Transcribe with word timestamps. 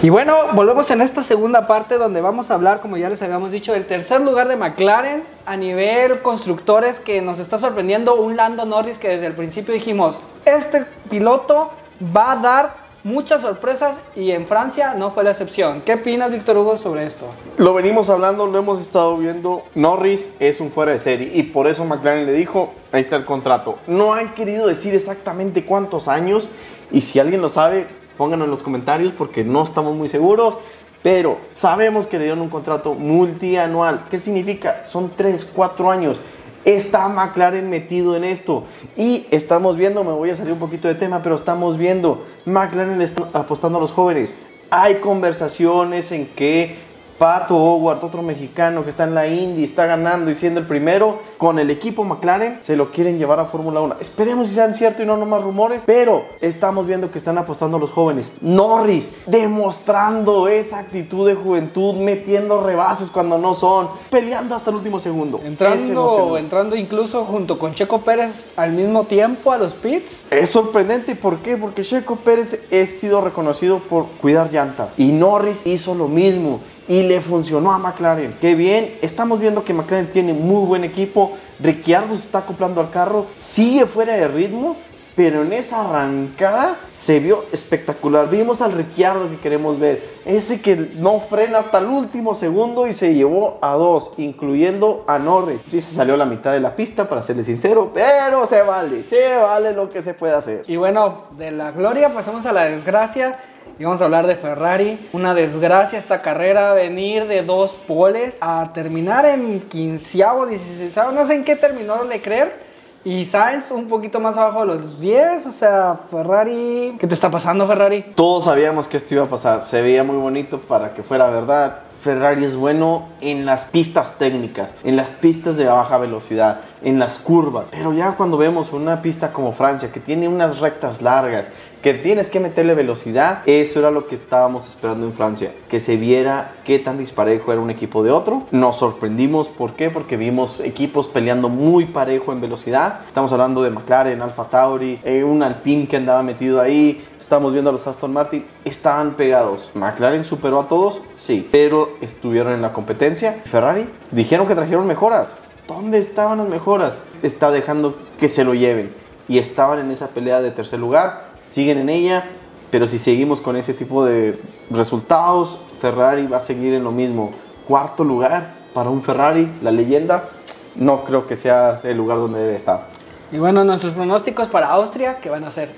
Y 0.00 0.10
bueno, 0.10 0.36
volvemos 0.54 0.88
en 0.92 1.00
esta 1.00 1.24
segunda 1.24 1.66
parte 1.66 1.98
donde 1.98 2.20
vamos 2.20 2.52
a 2.52 2.54
hablar, 2.54 2.80
como 2.80 2.96
ya 2.96 3.08
les 3.08 3.20
habíamos 3.20 3.50
dicho, 3.50 3.72
del 3.72 3.84
tercer 3.84 4.20
lugar 4.20 4.46
de 4.46 4.54
McLaren 4.54 5.24
a 5.44 5.56
nivel 5.56 6.22
constructores 6.22 7.00
que 7.00 7.20
nos 7.20 7.40
está 7.40 7.58
sorprendiendo 7.58 8.14
un 8.14 8.36
Lando 8.36 8.64
Norris 8.64 8.96
que 8.96 9.08
desde 9.08 9.26
el 9.26 9.32
principio 9.32 9.74
dijimos, 9.74 10.20
este 10.44 10.84
piloto 11.10 11.72
va 12.16 12.30
a 12.30 12.36
dar 12.36 12.76
muchas 13.02 13.42
sorpresas 13.42 13.98
y 14.14 14.30
en 14.30 14.46
Francia 14.46 14.94
no 14.94 15.10
fue 15.10 15.24
la 15.24 15.32
excepción. 15.32 15.80
¿Qué 15.80 15.94
opinas, 15.94 16.30
Víctor 16.30 16.58
Hugo, 16.58 16.76
sobre 16.76 17.04
esto? 17.04 17.26
Lo 17.56 17.74
venimos 17.74 18.08
hablando, 18.08 18.46
lo 18.46 18.56
hemos 18.56 18.80
estado 18.80 19.16
viendo. 19.16 19.64
Norris 19.74 20.30
es 20.38 20.60
un 20.60 20.70
fuera 20.70 20.92
de 20.92 21.00
serie 21.00 21.32
y 21.34 21.42
por 21.42 21.66
eso 21.66 21.84
McLaren 21.84 22.24
le 22.24 22.34
dijo, 22.34 22.72
ahí 22.92 23.00
está 23.00 23.16
el 23.16 23.24
contrato. 23.24 23.80
No 23.88 24.12
han 24.12 24.32
querido 24.34 24.68
decir 24.68 24.94
exactamente 24.94 25.64
cuántos 25.64 26.06
años 26.06 26.48
y 26.92 27.00
si 27.00 27.18
alguien 27.18 27.42
lo 27.42 27.48
sabe, 27.48 27.88
pónganlo 28.18 28.44
en 28.44 28.50
los 28.50 28.62
comentarios 28.62 29.14
porque 29.14 29.44
no 29.44 29.62
estamos 29.62 29.96
muy 29.96 30.10
seguros. 30.10 30.58
Pero 31.02 31.38
sabemos 31.52 32.06
que 32.06 32.18
le 32.18 32.24
dieron 32.24 32.42
un 32.42 32.50
contrato 32.50 32.92
multianual. 32.92 34.06
¿Qué 34.10 34.18
significa? 34.18 34.84
Son 34.84 35.12
3, 35.16 35.48
4 35.54 35.90
años 35.90 36.20
está 36.64 37.08
McLaren 37.08 37.70
metido 37.70 38.16
en 38.16 38.24
esto. 38.24 38.64
Y 38.96 39.26
estamos 39.30 39.76
viendo, 39.76 40.04
me 40.04 40.12
voy 40.12 40.30
a 40.30 40.36
salir 40.36 40.52
un 40.52 40.58
poquito 40.58 40.88
de 40.88 40.94
tema, 40.94 41.22
pero 41.22 41.34
estamos 41.34 41.78
viendo, 41.78 42.24
McLaren 42.44 42.98
le 42.98 43.04
está 43.04 43.28
apostando 43.32 43.78
a 43.78 43.80
los 43.80 43.92
jóvenes. 43.92 44.34
Hay 44.70 44.96
conversaciones 44.96 46.12
en 46.12 46.26
que 46.26 46.76
Pato 47.18 47.56
Howard, 47.56 48.04
otro 48.04 48.22
mexicano 48.22 48.84
que 48.84 48.90
está 48.90 49.02
en 49.02 49.14
la 49.14 49.26
Indy, 49.26 49.64
está 49.64 49.86
ganando 49.86 50.30
y 50.30 50.36
siendo 50.36 50.60
el 50.60 50.66
primero, 50.66 51.18
con 51.36 51.58
el 51.58 51.68
equipo 51.68 52.04
McLaren 52.04 52.58
se 52.60 52.76
lo 52.76 52.92
quieren 52.92 53.18
llevar 53.18 53.40
a 53.40 53.46
Fórmula 53.46 53.80
1. 53.80 53.96
Esperemos 54.00 54.46
si 54.46 54.54
sean 54.54 54.74
ciertos 54.74 55.02
y 55.02 55.06
no 55.06 55.16
nomás 55.16 55.42
rumores, 55.42 55.82
pero 55.84 56.26
estamos 56.40 56.86
viendo 56.86 57.10
que 57.10 57.18
están 57.18 57.36
apostando 57.36 57.78
los 57.78 57.90
jóvenes. 57.90 58.36
Norris 58.40 59.10
demostrando 59.26 60.46
esa 60.46 60.78
actitud 60.78 61.26
de 61.26 61.34
juventud, 61.34 61.96
metiendo 61.96 62.62
rebases 62.62 63.10
cuando 63.10 63.36
no 63.36 63.54
son, 63.54 63.88
peleando 64.10 64.54
hasta 64.54 64.70
el 64.70 64.76
último 64.76 65.00
segundo. 65.00 65.40
Entrando, 65.44 66.36
entrando 66.38 66.76
incluso 66.76 67.24
junto 67.24 67.58
con 67.58 67.74
Checo 67.74 68.02
Pérez 68.02 68.48
al 68.56 68.72
mismo 68.72 69.04
tiempo 69.04 69.50
a 69.50 69.58
los 69.58 69.74
pits. 69.74 70.26
Es 70.30 70.50
sorprendente, 70.50 71.16
¿por 71.16 71.38
qué? 71.38 71.56
Porque 71.56 71.82
Checo 71.82 72.16
Pérez 72.16 72.60
ha 72.72 72.86
sido 72.86 73.20
reconocido 73.20 73.80
por 73.80 74.06
cuidar 74.20 74.52
llantas 74.52 74.98
y 75.00 75.10
Norris 75.10 75.66
hizo 75.66 75.96
lo 75.96 76.06
mismo 76.06 76.60
y 76.88 77.02
le 77.02 77.20
funcionó 77.20 77.70
a 77.72 77.78
McLaren. 77.78 78.36
Qué 78.40 78.54
bien, 78.54 78.98
estamos 79.02 79.38
viendo 79.38 79.62
que 79.62 79.74
McLaren 79.74 80.08
tiene 80.08 80.32
muy 80.32 80.66
buen 80.66 80.84
equipo. 80.84 81.32
Ricciardo 81.60 82.16
se 82.16 82.22
está 82.22 82.38
acoplando 82.38 82.80
al 82.80 82.90
carro, 82.90 83.26
sigue 83.34 83.86
fuera 83.86 84.14
de 84.14 84.26
ritmo, 84.26 84.76
pero 85.14 85.42
en 85.42 85.52
esa 85.52 85.80
arrancada 85.80 86.76
se 86.86 87.18
vio 87.18 87.44
espectacular. 87.50 88.30
Vimos 88.30 88.62
al 88.62 88.70
Ricciardo 88.70 89.28
que 89.28 89.40
queremos 89.40 89.78
ver, 89.78 90.00
ese 90.24 90.60
que 90.60 90.76
no 90.76 91.18
frena 91.18 91.58
hasta 91.58 91.78
el 91.78 91.86
último 91.86 92.36
segundo 92.36 92.86
y 92.86 92.92
se 92.92 93.12
llevó 93.14 93.58
a 93.60 93.72
dos, 93.72 94.12
incluyendo 94.16 95.04
a 95.08 95.18
Norris. 95.18 95.60
Sí 95.66 95.80
se 95.80 95.92
salió 95.92 96.14
a 96.14 96.16
la 96.16 96.24
mitad 96.24 96.52
de 96.52 96.60
la 96.60 96.76
pista, 96.76 97.08
para 97.08 97.22
serle 97.22 97.42
sincero, 97.42 97.90
pero 97.92 98.46
se 98.46 98.62
vale, 98.62 99.02
se 99.02 99.36
vale 99.36 99.72
lo 99.72 99.88
que 99.88 100.02
se 100.02 100.14
puede 100.14 100.34
hacer. 100.34 100.62
Y 100.68 100.76
bueno, 100.76 101.24
de 101.36 101.50
la 101.50 101.72
gloria 101.72 102.14
pasamos 102.14 102.46
a 102.46 102.52
la 102.52 102.66
desgracia. 102.66 103.36
Y 103.78 103.84
vamos 103.84 104.00
a 104.00 104.04
hablar 104.04 104.26
de 104.26 104.36
Ferrari. 104.36 105.08
Una 105.12 105.34
desgracia 105.34 105.98
esta 105.98 106.22
carrera, 106.22 106.72
venir 106.72 107.26
de 107.26 107.42
dos 107.42 107.72
poles 107.72 108.36
a 108.40 108.72
terminar 108.72 109.24
en 109.26 109.60
quinceavo, 109.60 110.46
dieciséisavo, 110.46 111.12
no 111.12 111.24
sé 111.24 111.34
en 111.34 111.44
qué 111.44 111.56
terminó 111.56 112.04
Leclerc. 112.04 112.68
Y 113.04 113.24
Sainz 113.24 113.70
un 113.70 113.88
poquito 113.88 114.18
más 114.18 114.36
abajo 114.36 114.60
de 114.60 114.66
los 114.66 115.00
10, 115.00 115.46
o 115.46 115.52
sea, 115.52 116.00
Ferrari... 116.10 116.96
¿Qué 116.98 117.06
te 117.06 117.14
está 117.14 117.30
pasando, 117.30 117.66
Ferrari? 117.66 118.04
Todos 118.14 118.46
sabíamos 118.46 118.88
que 118.88 118.96
esto 118.96 119.14
iba 119.14 119.24
a 119.24 119.28
pasar, 119.28 119.62
se 119.62 119.80
veía 119.80 120.02
muy 120.02 120.16
bonito 120.16 120.60
para 120.60 120.92
que 120.92 121.02
fuera 121.02 121.30
verdad. 121.30 121.78
Ferrari 122.00 122.44
es 122.44 122.54
bueno 122.54 123.08
en 123.20 123.44
las 123.46 123.64
pistas 123.66 124.18
técnicas, 124.18 124.70
en 124.84 124.96
las 124.96 125.10
pistas 125.10 125.56
de 125.56 125.64
baja 125.64 125.98
velocidad, 125.98 126.60
en 126.82 126.98
las 126.98 127.18
curvas. 127.18 127.68
Pero 127.70 127.92
ya 127.92 128.12
cuando 128.12 128.36
vemos 128.36 128.72
una 128.72 129.00
pista 129.00 129.32
como 129.32 129.52
Francia, 129.52 129.90
que 129.90 130.00
tiene 130.00 130.28
unas 130.28 130.58
rectas 130.58 131.00
largas, 131.00 131.48
que 131.82 131.94
tienes 131.94 132.30
que 132.30 132.40
meterle 132.40 132.74
velocidad, 132.74 133.42
eso 133.46 133.78
era 133.78 133.90
lo 133.90 134.06
que 134.06 134.14
estábamos 134.14 134.66
esperando 134.66 135.06
en 135.06 135.12
Francia, 135.12 135.52
que 135.68 135.80
se 135.80 135.96
viera 135.96 136.52
qué 136.64 136.78
tan 136.78 136.98
disparejo 136.98 137.52
era 137.52 137.60
un 137.60 137.70
equipo 137.70 138.02
de 138.02 138.10
otro. 138.10 138.44
Nos 138.50 138.76
sorprendimos, 138.76 139.48
¿por 139.48 139.74
qué? 139.74 139.90
Porque 139.90 140.16
vimos 140.16 140.60
equipos 140.60 141.06
peleando 141.06 141.48
muy 141.48 141.86
parejo 141.86 142.32
en 142.32 142.40
velocidad. 142.40 143.00
Estamos 143.06 143.32
hablando 143.32 143.62
de 143.62 143.70
McLaren, 143.70 144.20
Alfa 144.22 144.44
Tauri, 144.44 145.00
eh, 145.04 145.24
un 145.24 145.42
Alpine 145.42 145.86
que 145.86 145.96
andaba 145.96 146.22
metido 146.22 146.60
ahí, 146.60 147.04
estamos 147.20 147.52
viendo 147.52 147.70
a 147.70 147.72
los 147.72 147.86
Aston 147.86 148.12
Martin, 148.12 148.44
estaban 148.64 149.14
pegados. 149.14 149.70
McLaren 149.74 150.24
superó 150.24 150.60
a 150.60 150.68
todos, 150.68 151.02
sí, 151.16 151.46
pero 151.52 151.90
estuvieron 152.00 152.54
en 152.54 152.62
la 152.62 152.72
competencia. 152.72 153.42
Ferrari 153.44 153.88
dijeron 154.10 154.46
que 154.46 154.54
trajeron 154.54 154.86
mejoras. 154.86 155.36
¿Dónde 155.68 155.98
estaban 155.98 156.38
las 156.38 156.48
mejoras? 156.48 156.96
Está 157.22 157.50
dejando 157.50 157.98
que 158.18 158.28
se 158.28 158.44
lo 158.44 158.54
lleven. 158.54 158.90
Y 159.28 159.38
estaban 159.38 159.78
en 159.78 159.90
esa 159.90 160.08
pelea 160.08 160.40
de 160.40 160.50
tercer 160.50 160.80
lugar, 160.80 161.27
siguen 161.48 161.78
en 161.78 161.88
ella, 161.88 162.24
pero 162.70 162.86
si 162.86 162.98
seguimos 162.98 163.40
con 163.40 163.56
ese 163.56 163.72
tipo 163.74 164.04
de 164.04 164.38
resultados, 164.70 165.58
Ferrari 165.80 166.26
va 166.26 166.36
a 166.36 166.40
seguir 166.40 166.74
en 166.74 166.84
lo 166.84 166.92
mismo. 166.92 167.30
Cuarto 167.66 168.04
lugar 168.04 168.54
para 168.74 168.90
un 168.90 169.02
Ferrari, 169.02 169.50
la 169.62 169.72
leyenda, 169.72 170.28
no 170.76 171.04
creo 171.04 171.26
que 171.26 171.36
sea 171.36 171.80
el 171.82 171.96
lugar 171.96 172.18
donde 172.18 172.40
debe 172.40 172.54
estar. 172.54 172.86
Y 173.32 173.38
bueno, 173.38 173.64
nuestros 173.64 173.94
pronósticos 173.94 174.48
para 174.48 174.68
Austria, 174.68 175.20
que 175.20 175.30
van 175.30 175.44
a 175.44 175.50
ser 175.50 175.70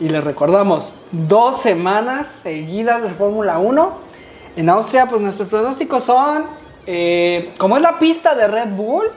y 0.00 0.08
les 0.08 0.24
recordamos, 0.24 0.94
dos 1.12 1.60
semanas 1.60 2.26
seguidas 2.42 3.02
de 3.02 3.10
Fórmula 3.10 3.58
1. 3.58 3.92
En 4.56 4.70
Austria, 4.70 5.06
pues 5.06 5.20
nuestros 5.20 5.48
pronósticos 5.48 6.04
son, 6.04 6.46
eh, 6.86 7.52
como 7.58 7.76
es 7.76 7.82
la 7.82 7.98
pista 7.98 8.34
de 8.34 8.48
Red 8.48 8.70
Bull, 8.70 9.10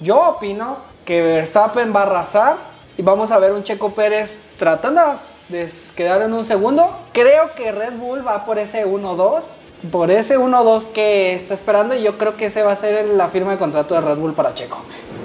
yo 0.00 0.20
opino 0.20 0.78
que 1.04 1.22
Verstappen 1.22 1.94
va 1.94 2.00
a 2.00 2.02
arrasar 2.02 2.56
y 2.98 3.02
vamos 3.02 3.30
a 3.30 3.38
ver 3.38 3.52
un 3.52 3.62
Checo 3.62 3.94
Pérez 3.94 4.36
tratando 4.58 5.00
de 5.48 5.70
quedar 5.96 6.22
en 6.22 6.32
un 6.32 6.44
segundo. 6.44 6.90
Creo 7.12 7.52
que 7.54 7.72
Red 7.72 7.98
Bull 7.98 8.26
va 8.26 8.44
por 8.44 8.58
ese 8.58 8.86
1-2, 8.86 9.42
por 9.90 10.10
ese 10.10 10.38
1-2 10.38 10.86
que 10.92 11.34
está 11.34 11.54
esperando 11.54 11.94
y 11.94 12.02
yo 12.02 12.16
creo 12.16 12.36
que 12.36 12.46
ese 12.46 12.62
va 12.62 12.72
a 12.72 12.76
ser 12.76 13.06
la 13.08 13.28
firma 13.28 13.52
de 13.52 13.58
contrato 13.58 13.94
de 13.94 14.00
Red 14.00 14.18
Bull 14.18 14.32
para 14.34 14.54
Checo. 14.54 14.78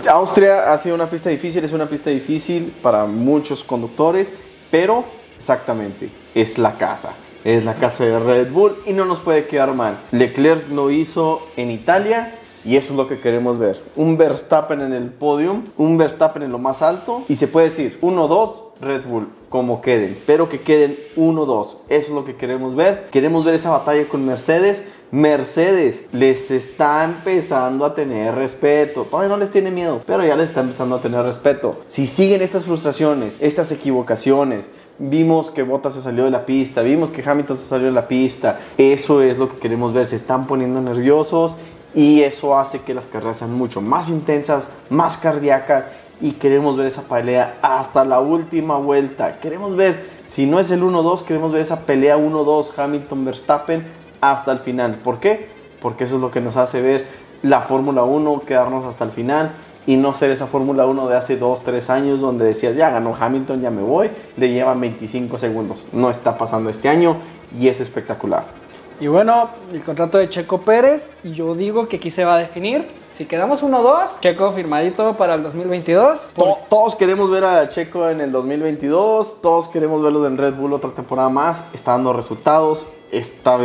Austria 0.09 0.71
ha 0.71 0.77
sido 0.77 0.95
una 0.95 1.09
pista 1.09 1.29
difícil, 1.29 1.63
es 1.63 1.73
una 1.73 1.87
pista 1.87 2.09
difícil 2.09 2.75
para 2.81 3.05
muchos 3.05 3.63
conductores 3.63 4.33
pero 4.71 5.05
exactamente, 5.35 6.11
es 6.35 6.57
la 6.57 6.77
casa. 6.77 7.13
Es 7.43 7.63
la 7.63 7.73
casa 7.73 8.03
de 8.03 8.19
Red 8.19 8.51
Bull 8.51 8.75
y 8.85 8.93
no 8.93 9.05
nos 9.05 9.19
puede 9.19 9.47
quedar 9.47 9.73
mal. 9.73 10.01
Leclerc 10.11 10.69
lo 10.69 10.91
hizo 10.91 11.41
en 11.55 11.71
Italia 11.71 12.35
y 12.65 12.75
eso 12.75 12.91
es 12.91 12.97
lo 12.97 13.07
que 13.07 13.21
queremos 13.21 13.57
ver. 13.57 13.81
Un 13.95 14.17
Verstappen 14.17 14.81
en 14.81 14.91
el 14.91 15.09
podium, 15.09 15.63
un 15.77 15.97
Verstappen 15.97 16.43
en 16.43 16.51
lo 16.51 16.59
más 16.59 16.81
alto 16.81 17.23
y 17.29 17.37
se 17.37 17.47
puede 17.47 17.69
decir 17.69 17.97
1-2 18.01 18.68
Red 18.81 19.05
Bull, 19.07 19.27
como 19.49 19.81
queden, 19.81 20.21
pero 20.25 20.47
que 20.47 20.61
queden 20.61 20.97
1-2. 21.17 21.77
Eso 21.89 22.07
es 22.07 22.09
lo 22.09 22.23
que 22.23 22.35
queremos 22.35 22.75
ver. 22.75 23.07
Queremos 23.11 23.43
ver 23.43 23.55
esa 23.55 23.71
batalla 23.71 24.07
con 24.07 24.25
Mercedes. 24.25 24.85
Mercedes 25.11 26.03
les 26.11 26.51
está 26.51 27.03
empezando 27.03 27.83
a 27.83 27.95
tener 27.95 28.35
respeto. 28.35 29.03
Todavía 29.03 29.29
no 29.29 29.37
les 29.37 29.51
tiene 29.51 29.71
miedo, 29.71 30.01
pero 30.05 30.23
ya 30.23 30.35
les 30.35 30.49
está 30.49 30.61
empezando 30.61 30.95
a 30.95 31.01
tener 31.01 31.23
respeto. 31.23 31.77
Si 31.87 32.05
siguen 32.05 32.41
estas 32.41 32.65
frustraciones, 32.65 33.35
estas 33.39 33.71
equivocaciones, 33.71 34.69
vimos 34.99 35.49
que 35.49 35.63
Bottas 35.63 35.95
se 35.95 36.01
salió 36.01 36.25
de 36.25 36.31
la 36.31 36.45
pista, 36.45 36.81
vimos 36.81 37.11
que 37.11 37.27
Hamilton 37.27 37.57
se 37.57 37.65
salió 37.65 37.87
de 37.87 37.93
la 37.93 38.07
pista. 38.07 38.59
Eso 38.77 39.23
es 39.23 39.37
lo 39.37 39.49
que 39.49 39.57
queremos 39.57 39.93
ver. 39.93 40.05
Se 40.05 40.15
están 40.15 40.45
poniendo 40.45 40.79
nerviosos 40.79 41.55
y 41.99 42.23
eso 42.23 42.57
hace 42.57 42.79
que 42.79 42.93
las 42.93 43.07
carreras 43.07 43.39
sean 43.39 43.53
mucho 43.53 43.81
más 43.81 44.07
intensas, 44.07 44.69
más 44.89 45.17
cardíacas 45.17 45.85
y 46.21 46.31
queremos 46.31 46.77
ver 46.77 46.87
esa 46.87 47.01
pelea 47.01 47.57
hasta 47.61 48.05
la 48.05 48.21
última 48.21 48.77
vuelta. 48.77 49.41
Queremos 49.41 49.75
ver, 49.75 50.05
si 50.25 50.45
no 50.45 50.61
es 50.61 50.71
el 50.71 50.81
1-2, 50.81 51.23
queremos 51.23 51.51
ver 51.51 51.61
esa 51.61 51.81
pelea 51.81 52.17
1-2 52.17 52.71
Hamilton-Verstappen 52.77 53.85
hasta 54.21 54.53
el 54.53 54.59
final. 54.59 54.95
¿Por 55.03 55.19
qué? 55.19 55.49
Porque 55.81 56.05
eso 56.05 56.15
es 56.15 56.21
lo 56.21 56.31
que 56.31 56.39
nos 56.39 56.55
hace 56.55 56.81
ver 56.81 57.05
la 57.41 57.59
Fórmula 57.59 58.03
1, 58.03 58.43
quedarnos 58.47 58.85
hasta 58.85 59.03
el 59.03 59.11
final 59.11 59.51
y 59.85 59.97
no 59.97 60.13
ser 60.13 60.31
esa 60.31 60.47
Fórmula 60.47 60.85
1 60.85 61.09
de 61.09 61.17
hace 61.17 61.35
2, 61.35 61.63
3 61.63 61.89
años 61.89 62.21
donde 62.21 62.45
decías, 62.45 62.77
ya 62.77 62.91
ganó 62.91 63.13
Hamilton, 63.19 63.59
ya 63.59 63.71
me 63.71 63.81
voy, 63.81 64.09
le 64.37 64.53
llevan 64.53 64.79
25 64.79 65.37
segundos. 65.37 65.85
No 65.91 66.09
está 66.09 66.37
pasando 66.37 66.69
este 66.69 66.87
año 66.87 67.17
y 67.59 67.67
es 67.67 67.81
espectacular. 67.81 68.68
Y 69.01 69.07
bueno, 69.07 69.49
el 69.71 69.81
contrato 69.81 70.17
de 70.17 70.29
Checo 70.29 70.59
Pérez, 70.59 71.09
yo 71.23 71.55
digo 71.55 71.87
que 71.87 71.95
aquí 71.95 72.11
se 72.11 72.25
va 72.25 72.35
a 72.35 72.37
definir. 72.37 72.85
Si 73.07 73.25
quedamos 73.25 73.63
1-2, 73.63 74.19
Checo 74.19 74.51
firmadito 74.51 75.15
para 75.15 75.35
el 75.35 75.43
2022. 75.43 76.33
todos 76.67 76.97
queremos 76.97 77.31
ver 77.31 77.45
a 77.45 77.69
Checo 77.69 78.09
en 78.09 78.19
el 78.19 78.33
2022, 78.33 79.41
todos 79.41 79.69
queremos 79.69 80.03
verlo 80.03 80.27
en 80.27 80.37
Red 80.37 80.55
Bull 80.55 80.73
otra 80.73 80.89
temporada 80.89 81.29
más. 81.29 81.63
Está 81.73 81.93
dando 81.93 82.11
resultados, 82.11 82.87
está 83.09 83.57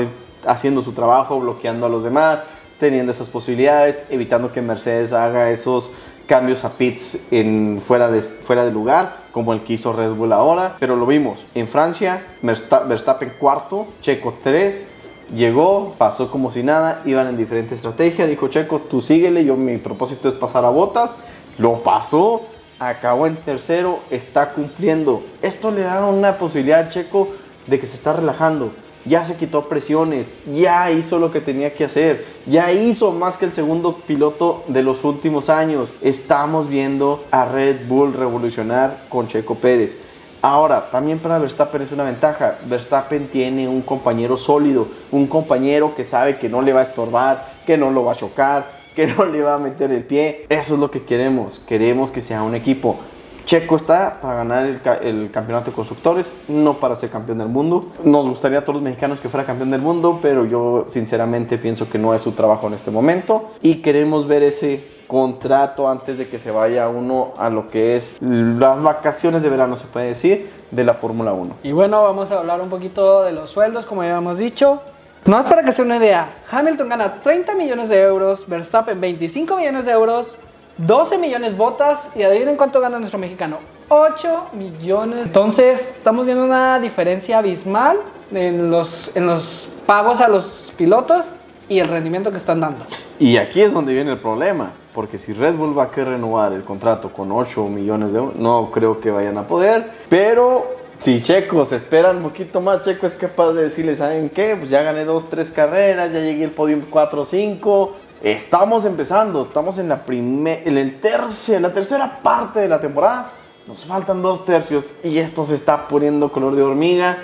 haciendo 0.47 0.83
su 0.83 0.93
trabajo, 0.93 1.41
bloqueando 1.41 1.87
a 1.87 1.89
los 1.89 2.05
demás, 2.05 2.45
teniendo 2.79 3.11
esas 3.11 3.29
posibilidades, 3.29 4.05
evitando 4.11 4.53
que 4.53 4.63
Mercedes 4.63 5.13
haga 5.13 5.51
esos 5.51 5.91
cambios 6.29 6.65
a 6.65 6.71
pits 6.71 7.19
en, 7.33 7.83
fuera, 7.85 8.09
de, 8.09 8.23
fuera 8.23 8.65
de 8.65 8.71
lugar, 8.71 9.25
como 9.33 9.53
el 9.53 9.63
que 9.65 9.77
Red 9.77 10.13
Bull 10.13 10.33
ahora. 10.33 10.77
Pero 10.79 10.95
lo 10.95 11.07
vimos 11.07 11.45
en 11.57 11.67
Francia, 11.67 12.25
Verstappen 12.41 13.35
cuarto, 13.37 13.89
Checo 14.01 14.35
3 14.41 14.94
Llegó, 15.33 15.93
pasó 15.97 16.31
como 16.31 16.51
si 16.51 16.63
nada, 16.63 17.03
iban 17.07 17.29
en 17.29 17.37
diferente 17.37 17.75
estrategia, 17.75 18.27
dijo 18.27 18.49
Checo, 18.49 18.81
tú 18.81 19.01
síguele, 19.01 19.45
yo 19.45 19.57
mi 19.57 19.79
propósito 19.79 20.29
es 20.29 20.35
pasar 20.35 20.65
a 20.65 20.71
botas, 20.71 21.15
lo 21.59 21.83
pasó, 21.83 22.43
acabó 22.79 23.27
en 23.27 23.37
tercero, 23.37 24.01
está 24.11 24.51
cumpliendo. 24.51 25.23
Esto 25.43 25.71
le 25.71 25.83
da 25.83 26.07
una 26.07 26.39
posibilidad 26.39 26.81
a 26.81 26.89
Checo 26.89 27.29
de 27.67 27.81
que 27.81 27.87
se 27.87 27.97
está 27.97 28.13
relajando. 28.13 28.73
Ya 29.07 29.23
se 29.25 29.37
quitó 29.37 29.69
presiones, 29.69 30.35
ya 30.51 30.91
hizo 30.91 31.19
lo 31.19 31.31
que 31.31 31.43
tenía 31.43 31.75
que 31.75 31.85
hacer, 31.85 32.25
ya 32.47 32.73
hizo 32.73 33.13
más 33.13 33.37
que 33.37 33.45
el 33.45 33.53
segundo 33.53 33.99
piloto 34.07 34.65
de 34.67 34.83
los 34.83 35.05
últimos 35.05 35.51
años. 35.51 35.93
Estamos 36.01 36.69
viendo 36.69 37.23
a 37.31 37.45
Red 37.45 37.87
Bull 37.87 38.15
revolucionar 38.15 39.05
con 39.11 39.27
Checo 39.27 39.57
Pérez. 39.57 39.99
Ahora, 40.45 40.91
también 40.91 41.21
para 41.21 41.39
Verstappen 41.39 41.81
es 41.81 41.91
una 41.91 42.05
ventaja. 42.05 42.59
Verstappen 42.67 43.29
tiene 43.29 43.67
un 43.67 43.81
compañero 43.81 44.37
sólido, 44.37 44.89
un 45.11 45.27
compañero 45.27 45.95
que 45.95 46.05
sabe 46.05 46.37
que 46.37 46.51
no 46.51 46.61
le 46.61 46.75
va 46.75 46.81
a 46.81 46.83
estorbar, 46.83 47.55
que 47.65 47.79
no 47.79 47.91
lo 47.91 48.05
va 48.05 48.13
a 48.13 48.15
chocar, 48.15 48.67
que 48.95 49.07
no 49.17 49.25
le 49.25 49.41
va 49.41 49.55
a 49.55 49.59
meter 49.59 49.91
el 49.91 50.05
pie. 50.05 50.45
Eso 50.51 50.75
es 50.75 50.81
lo 50.81 50.91
que 50.91 51.03
queremos. 51.03 51.63
Queremos 51.67 52.11
que 52.11 52.21
sea 52.21 52.43
un 52.43 52.55
equipo. 52.55 52.99
Checo 53.47 53.77
está 53.77 54.21
para 54.21 54.37
ganar 54.37 54.67
el, 54.67 55.31
campeonato 55.31 55.71
de 55.71 55.75
constructores, 55.75 56.31
no 56.47 56.79
para 56.79 56.95
ser 56.95 57.09
campeón 57.09 57.39
del 57.39 57.49
mundo. 57.49 57.87
Nos 58.05 58.29
gustaría 58.29 58.59
a 58.59 58.61
todos 58.65 58.75
los 58.75 58.83
mexicanos 58.83 59.23
que 59.23 59.31
fuera 59.31 59.47
campeón 59.47 59.71
del 59.71 59.81
mundo, 59.81 60.19
pero 60.21 60.45
yo 60.45 60.85
sinceramente 60.89 61.57
pienso 61.57 61.89
que 61.89 61.99
no 61.99 62.15
es 62.15 62.21
su 62.21 62.33
trabajo 62.33 62.67
en 62.67 62.75
este 62.75 62.91
momento. 62.91 63.51
Y 63.63 63.77
queremos 63.77 64.29
ver 64.29 64.43
ese 64.43 64.94
contrato 65.07 65.89
antes 65.89 66.19
de 66.19 66.29
que 66.29 66.39
se 66.39 66.51
vaya 66.51 66.89
uno 66.89 67.33
a 67.37 67.51
lo 67.51 67.69
que 67.69 67.97
es 67.97 68.15
las 68.21 68.83
vacaciones 68.83 69.43
de 69.43 69.49
verano, 69.49 69.77
se 69.77 69.87
puede 69.87 70.09
decir, 70.09 70.51
de 70.71 70.85
la 70.85 70.95
Fórmula 70.95 71.33
1. 71.33 71.57
Y 71.63 71.73
bueno, 71.73 72.03
vamos 72.03 72.33
a 72.33 72.39
hablar 72.39 72.61
un 72.61 72.69
poquito 72.69 73.23
de 73.23 73.33
los 73.33 73.51
sueldos, 73.51 73.87
como 73.87 74.03
ya 74.03 74.11
habíamos 74.11 74.39
dicho. 74.39 74.81
Es 75.27 75.33
para 75.47 75.63
que 75.65 75.73
sea 75.73 75.87
una 75.87 75.97
idea, 75.97 76.29
Hamilton 76.51 76.89
gana 76.89 77.15
30 77.23 77.55
millones 77.55 77.89
de 77.89 78.03
euros, 78.03 78.47
Verstappen 78.47 79.01
25 79.01 79.57
millones 79.57 79.87
de 79.87 79.93
euros, 79.93 80.37
12 80.77 81.17
millones 81.17 81.57
botas 81.57 82.11
y 82.15 82.23
adivinen 82.23 82.57
cuánto 82.57 82.79
gana 82.79 82.99
nuestro 82.99 83.19
mexicano, 83.19 83.59
8 83.89 84.49
millones. 84.53 85.21
Entonces 85.21 85.95
estamos 85.97 86.27
viendo 86.27 86.45
una 86.45 86.79
diferencia 86.79 87.39
abismal 87.39 88.01
en 88.33 88.71
los, 88.71 89.17
en 89.17 89.27
los 89.27 89.71
pagos 89.87 90.21
a 90.21 90.29
los 90.29 90.75
pilotos 90.77 91.37
y 91.71 91.79
el 91.79 91.89
rendimiento 91.89 92.31
que 92.31 92.37
están 92.37 92.61
dando. 92.61 92.85
Y 93.19 93.39
aquí 93.39 93.63
es 93.63 93.73
donde 93.73 93.95
viene 93.95 94.13
el 94.13 94.19
problema 94.19 94.73
porque 94.95 95.19
si 95.19 95.33
Red 95.33 95.57
Bull 95.57 95.77
va 95.77 95.85
a 95.85 95.91
querer 95.91 96.11
renovar 96.11 96.53
el 96.53 96.63
contrato 96.63 97.13
con 97.13 97.33
8 97.33 97.67
millones 97.69 98.13
de 98.13 98.19
euros, 98.19 98.37
no 98.37 98.71
creo 98.71 99.01
que 99.01 99.11
vayan 99.11 99.37
a 99.37 99.47
poder. 99.47 99.91
Pero 100.09 100.77
si 100.99 101.21
Checo 101.21 101.65
se 101.65 101.77
espera 101.77 102.13
un 102.13 102.23
poquito 102.23 102.61
más, 102.61 102.83
Checo 102.83 103.07
es 103.07 103.15
capaz 103.15 103.53
de 103.53 103.65
decirle, 103.65 103.97
¿saben 103.97 104.31
qué? 104.31 104.57
Pues 104.57 104.71
ya 104.71 104.83
gané 104.83 105.05
2, 105.05 105.29
3 105.29 105.51
carreras, 105.51 106.13
ya 106.13 106.21
llegué 106.21 106.45
al 106.45 106.53
podium 106.53 106.83
4, 106.89 107.25
5. 107.25 107.93
Estamos 108.23 108.85
empezando, 108.85 109.43
estamos 109.43 109.79
en 109.79 109.89
la, 109.89 110.07
primer, 110.07 110.63
en, 110.67 110.79
el 110.79 110.99
tercio, 111.01 111.57
en 111.57 111.63
la 111.63 111.75
tercera 111.75 112.21
parte 112.23 112.61
de 112.61 112.69
la 112.69 112.81
temporada. 112.81 113.33
Nos 113.67 113.85
faltan 113.85 114.23
dos 114.23 114.45
tercios 114.45 114.95
y 115.03 115.19
esto 115.19 115.45
se 115.45 115.57
está 115.57 115.89
poniendo 115.89 116.31
color 116.31 116.55
de 116.55 116.63
hormiga. 116.63 117.19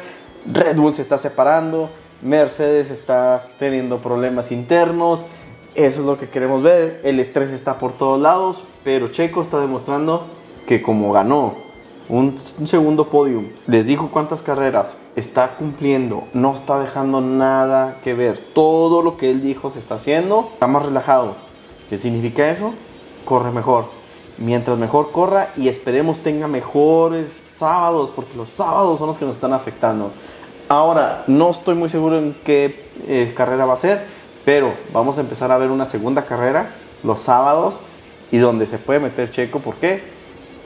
Red 0.50 0.76
Bull 0.76 0.92
se 0.92 1.02
está 1.02 1.18
separando, 1.18 1.90
Mercedes 2.22 2.90
está 2.90 3.46
teniendo 3.58 3.98
problemas 3.98 4.50
internos. 4.50 5.24
Eso 5.74 6.00
es 6.00 6.06
lo 6.06 6.18
que 6.18 6.28
queremos 6.28 6.62
ver. 6.62 7.00
El 7.04 7.20
estrés 7.20 7.50
está 7.50 7.78
por 7.78 7.92
todos 7.92 8.20
lados, 8.20 8.64
pero 8.82 9.08
Checo 9.08 9.40
está 9.40 9.60
demostrando 9.60 10.26
que 10.66 10.82
como 10.82 11.12
ganó 11.12 11.70
un, 12.10 12.36
segundo 12.38 13.08
podium, 13.08 13.46
les 13.68 13.86
dijo 13.86 14.10
cuántas 14.10 14.42
carreras, 14.42 14.98
está 15.14 15.54
cumpliendo, 15.56 16.24
no 16.32 16.52
está 16.52 16.80
dejando 16.80 17.20
nada 17.20 17.98
que 18.02 18.14
ver. 18.14 18.38
Todo 18.38 19.02
lo 19.02 19.16
que 19.16 19.30
él 19.30 19.40
dijo 19.40 19.70
se 19.70 19.78
está 19.78 19.94
haciendo, 19.94 20.50
está 20.52 20.66
más 20.66 20.84
relajado. 20.84 21.36
¿Qué 21.88 21.96
significa 21.96 22.50
eso? 22.50 22.74
Corre 23.24 23.52
mejor. 23.52 23.86
Mientras 24.38 24.76
mejor 24.76 25.12
corra 25.12 25.50
y 25.56 25.68
esperemos 25.68 26.18
tenga 26.18 26.48
mejores 26.48 27.28
sábados, 27.30 28.10
porque 28.10 28.36
los 28.36 28.50
sábados 28.50 28.98
son 28.98 29.08
los 29.08 29.18
que 29.18 29.24
nos 29.24 29.36
están 29.36 29.52
afectando. 29.52 30.10
Ahora, 30.68 31.24
no 31.26 31.50
estoy 31.50 31.74
muy 31.74 31.88
seguro 31.88 32.18
en 32.18 32.34
qué 32.44 32.90
eh, 33.06 33.34
carrera 33.36 33.66
va 33.66 33.74
a 33.74 33.76
ser, 33.76 34.06
pero 34.50 34.74
vamos 34.92 35.16
a 35.16 35.20
empezar 35.20 35.52
a 35.52 35.58
ver 35.58 35.70
una 35.70 35.86
segunda 35.86 36.22
carrera 36.26 36.74
los 37.04 37.20
sábados 37.20 37.82
y 38.32 38.38
donde 38.38 38.66
se 38.66 38.78
puede 38.78 38.98
meter 38.98 39.30
Checo. 39.30 39.60
¿Por 39.60 39.76
qué? 39.76 40.02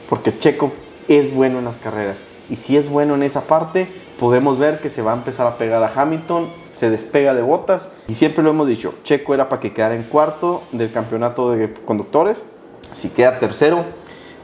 Porque 0.09 0.35
Checo 0.35 0.71
es 1.07 1.31
bueno 1.31 1.59
en 1.59 1.65
las 1.65 1.77
carreras. 1.77 2.23
Y 2.49 2.55
si 2.55 2.77
es 2.77 2.89
bueno 2.89 3.13
en 3.13 3.21
esa 3.21 3.41
parte, 3.41 3.87
podemos 4.17 4.57
ver 4.57 4.81
que 4.81 4.89
se 4.89 5.03
va 5.03 5.11
a 5.11 5.15
empezar 5.15 5.45
a 5.45 5.59
pegar 5.59 5.83
a 5.83 6.01
Hamilton, 6.01 6.49
se 6.71 6.89
despega 6.89 7.35
de 7.35 7.43
botas. 7.43 7.89
Y 8.07 8.15
siempre 8.15 8.43
lo 8.43 8.49
hemos 8.49 8.65
dicho, 8.67 8.95
Checo 9.03 9.35
era 9.35 9.49
para 9.49 9.59
que 9.59 9.71
quedara 9.71 9.93
en 9.93 10.05
cuarto 10.05 10.63
del 10.71 10.91
campeonato 10.91 11.51
de 11.51 11.71
conductores. 11.71 12.41
Si 12.91 13.09
queda 13.09 13.37
tercero, 13.37 13.85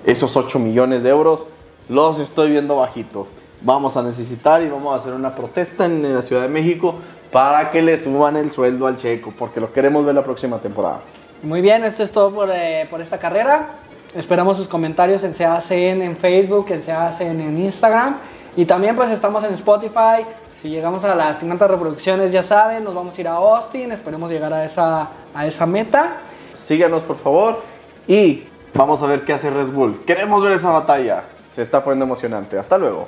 esos 0.05 0.37
8 0.37 0.59
millones 0.59 1.01
de 1.01 1.09
euros 1.09 1.47
los 1.89 2.19
estoy 2.19 2.51
viendo 2.51 2.75
bajitos. 2.75 3.29
Vamos 3.63 3.97
a 3.97 4.03
necesitar 4.03 4.61
y 4.61 4.69
vamos 4.69 4.93
a 4.93 4.97
hacer 4.97 5.13
una 5.13 5.33
protesta 5.33 5.85
en 5.85 6.13
la 6.13 6.21
Ciudad 6.21 6.43
de 6.43 6.47
México 6.47 6.93
para 7.31 7.71
que 7.71 7.81
le 7.81 7.97
suban 7.97 8.35
el 8.35 8.51
sueldo 8.51 8.87
al 8.87 8.97
Checo, 8.97 9.33
porque 9.37 9.59
lo 9.59 9.71
queremos 9.71 10.05
ver 10.05 10.15
la 10.15 10.23
próxima 10.23 10.59
temporada. 10.59 11.01
Muy 11.43 11.61
bien, 11.61 11.83
esto 11.83 12.03
es 12.03 12.11
todo 12.11 12.31
por, 12.31 12.49
eh, 12.51 12.87
por 12.89 13.01
esta 13.01 13.17
carrera. 13.17 13.69
Esperamos 14.15 14.57
sus 14.57 14.67
comentarios 14.67 15.23
en 15.23 15.33
Se 15.33 15.45
hacen 15.45 16.01
en 16.01 16.17
Facebook, 16.17 16.67
en 16.69 16.81
Se 16.81 16.91
hacen 16.91 17.39
en 17.39 17.57
Instagram. 17.63 18.17
Y 18.55 18.65
también 18.65 18.95
pues 18.95 19.09
estamos 19.09 19.43
en 19.45 19.53
Spotify. 19.53 20.25
Si 20.51 20.69
llegamos 20.69 21.05
a 21.05 21.15
las 21.15 21.39
50 21.39 21.67
reproducciones, 21.67 22.31
ya 22.33 22.43
saben, 22.43 22.83
nos 22.83 22.93
vamos 22.93 23.17
a 23.17 23.21
ir 23.21 23.27
a 23.29 23.35
Austin. 23.35 23.91
Esperemos 23.91 24.29
llegar 24.29 24.53
a 24.53 24.65
esa, 24.65 25.09
a 25.33 25.47
esa 25.47 25.65
meta. 25.65 26.17
Síganos 26.53 27.01
por 27.03 27.17
favor 27.17 27.61
y 28.07 28.43
vamos 28.73 29.01
a 29.01 29.07
ver 29.07 29.23
qué 29.23 29.31
hace 29.33 29.49
Red 29.49 29.67
Bull. 29.67 30.03
Queremos 30.05 30.43
ver 30.43 30.51
esa 30.51 30.69
batalla. 30.69 31.23
Se 31.49 31.61
está 31.61 31.81
poniendo 31.81 32.03
emocionante. 32.05 32.59
Hasta 32.59 32.77
luego. 32.77 33.07